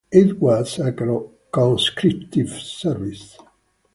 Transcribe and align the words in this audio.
It 0.11 0.41
was 0.41 0.79
a 0.79 0.91
conscriptive 1.53 2.49
service. 2.49 3.37